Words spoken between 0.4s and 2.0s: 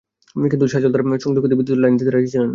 কিন্তু সাজল তাঁর সংযোগ থেকে বিদ্যুতের লাইন